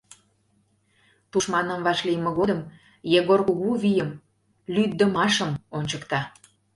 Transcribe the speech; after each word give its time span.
Тушманым 1.31 1.79
вашлийме 1.87 2.31
годым 2.39 2.59
Егор 3.19 3.41
кугу 3.47 3.69
вийым, 3.81 4.09
лӱддымашым 4.73 5.49
ончыкта. 5.77 6.21